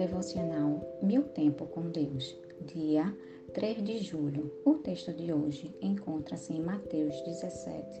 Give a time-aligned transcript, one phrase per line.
[0.00, 2.34] Devocional Meu Tempo com Deus,
[2.64, 3.14] dia
[3.52, 4.50] 3 de julho.
[4.64, 8.00] O texto de hoje encontra-se em Mateus 17,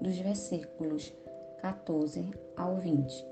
[0.00, 1.12] dos versículos
[1.60, 3.26] 14 ao 20.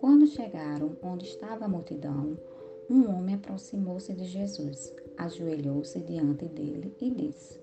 [0.00, 2.36] Quando chegaram onde estava a multidão,
[2.90, 7.60] um homem aproximou-se de Jesus, ajoelhou-se diante dele e disse: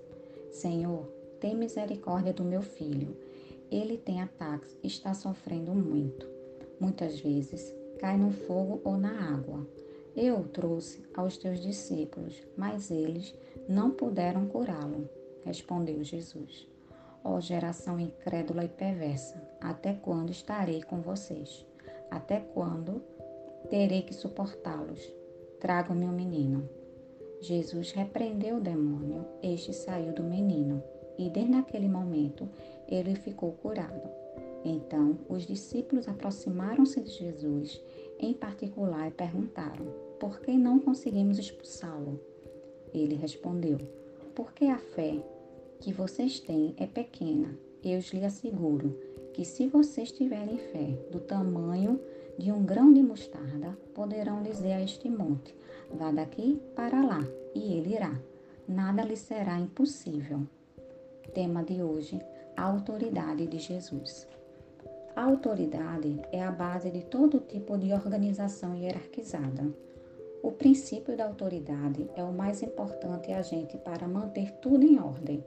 [0.50, 1.06] Senhor,
[1.38, 3.14] tem misericórdia do meu filho.
[3.70, 6.26] Ele tem ataques, está sofrendo muito.
[6.80, 9.66] Muitas vezes cai no fogo ou na água.
[10.16, 13.34] Eu o trouxe aos teus discípulos, mas eles
[13.68, 15.08] não puderam curá-lo.
[15.44, 16.68] Respondeu Jesus.
[17.24, 21.66] Ó geração incrédula e perversa, até quando estarei com vocês?
[22.10, 23.02] Até quando
[23.70, 25.00] terei que suportá-los?
[25.58, 26.68] Traga-me o um menino.
[27.40, 30.82] Jesus repreendeu o demônio, este saiu do menino,
[31.18, 32.48] e desde aquele momento
[32.88, 34.23] ele ficou curado.
[34.64, 37.80] Então os discípulos aproximaram-se de Jesus,
[38.18, 39.86] em particular, e perguntaram:
[40.18, 42.18] Por que não conseguimos expulsá-lo?
[42.92, 43.78] Ele respondeu:
[44.34, 45.22] Porque a fé
[45.80, 47.54] que vocês têm é pequena.
[47.82, 48.98] Eu lhe asseguro
[49.34, 52.00] que, se vocês tiverem fé do tamanho
[52.38, 55.54] de um grão de mostarda, poderão dizer a este monte:
[55.92, 57.20] Vá daqui para lá,
[57.54, 58.18] e ele irá.
[58.66, 60.40] Nada lhe será impossível.
[61.34, 62.18] Tema de hoje:
[62.56, 64.26] a autoridade de Jesus.
[65.16, 69.72] A autoridade é a base de todo tipo de organização hierarquizada.
[70.42, 75.44] O princípio da autoridade é o mais importante agente para manter tudo em ordem.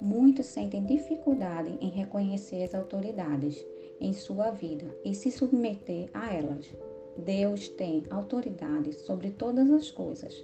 [0.00, 3.66] Muitos sentem dificuldade em reconhecer as autoridades
[4.00, 6.72] em sua vida e se submeter a elas.
[7.18, 10.34] Deus tem autoridade sobre todas as coisas.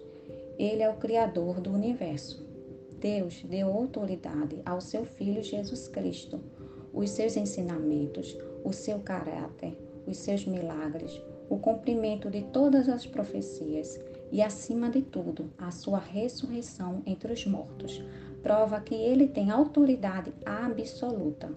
[0.59, 2.45] Ele é o Criador do universo.
[2.99, 6.41] Deus deu autoridade ao seu Filho Jesus Cristo.
[6.97, 14.01] Os seus ensinamentos, o seu caráter, os seus milagres, o cumprimento de todas as profecias
[14.33, 18.03] e, acima de tudo, a sua ressurreição entre os mortos,
[18.43, 21.53] prova que ele tem autoridade absoluta.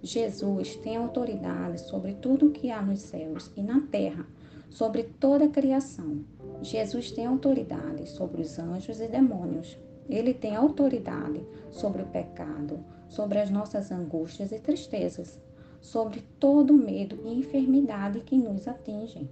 [0.00, 4.24] Jesus tem autoridade sobre tudo que há nos céus e na terra,
[4.70, 6.24] sobre toda a criação.
[6.62, 9.76] Jesus tem autoridade sobre os anjos e demônios.
[10.08, 11.40] Ele tem autoridade
[11.70, 12.78] sobre o pecado,
[13.08, 15.38] sobre as nossas angústias e tristezas
[15.86, 19.28] sobre todo medo e enfermidade que nos atingem.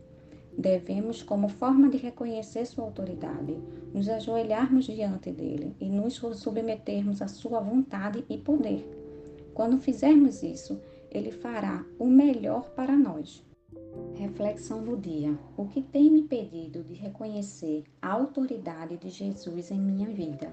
[0.57, 3.59] Devemos, como forma de reconhecer sua autoridade,
[3.93, 8.89] nos ajoelharmos diante dele e nos submetermos à sua vontade e poder.
[9.53, 10.81] Quando fizermos isso,
[11.11, 13.45] ele fará o melhor para nós.
[14.25, 19.79] Reflexão do dia: O que tem me impedido de reconhecer a autoridade de Jesus em
[19.79, 20.51] minha vida?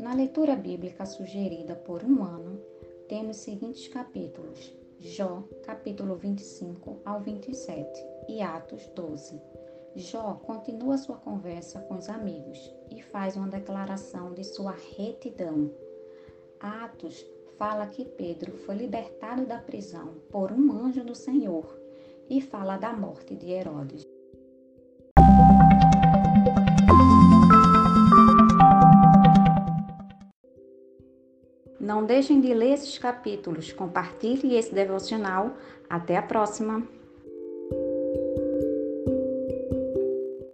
[0.00, 2.60] Na leitura bíblica sugerida por um ano,
[3.08, 7.88] temos os seguintes capítulos: Jó, capítulo 25 ao 27
[8.28, 9.40] e Atos 12.
[9.96, 15.70] Jó continua sua conversa com os amigos e faz uma declaração de sua retidão.
[16.60, 17.26] Atos
[17.58, 21.66] fala que Pedro foi libertado da prisão por um anjo do Senhor
[22.28, 24.06] e fala da morte de Herodes.
[31.80, 35.56] Não deixem de ler esses capítulos, compartilhe esse devocional.
[35.88, 36.99] Até a próxima!